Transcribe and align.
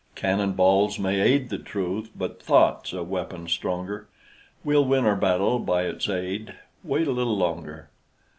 Cannon 0.15 0.53
balls 0.53 0.97
may 0.97 1.21
aid 1.21 1.49
the 1.49 1.59
truth, 1.59 2.09
But 2.15 2.41
thought's 2.41 2.91
a 2.91 3.03
weapon 3.03 3.47
stronger; 3.47 4.07
We'll 4.63 4.83
win 4.83 5.05
our 5.05 5.15
battle 5.15 5.59
by 5.59 5.83
its 5.83 6.09
aid; 6.09 6.55
Wait 6.83 7.07
a 7.07 7.11
little 7.11 7.37
longer. 7.37 7.91